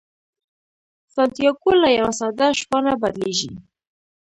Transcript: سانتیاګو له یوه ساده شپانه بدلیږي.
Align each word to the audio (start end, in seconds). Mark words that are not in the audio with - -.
سانتیاګو 1.13 1.71
له 1.81 1.89
یوه 1.97 2.11
ساده 2.19 2.47
شپانه 2.59 2.93
بدلیږي. 3.01 3.51